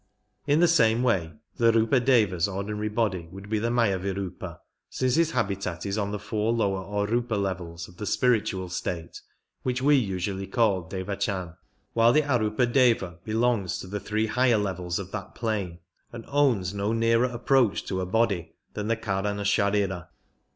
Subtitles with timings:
[0.47, 4.57] In the same way the Rfipadeva's ordinary body would be the Mayavirupa,
[4.89, 9.21] since his habitat is on the four lower or rupa levels of that spiritual state
[9.61, 11.55] which we usually call Devachan:
[11.93, 15.77] while the Arupadeva belongs to the three higher levels of that plane,
[16.11, 20.07] and owns no nearer approach to a body than the Karana Sharira.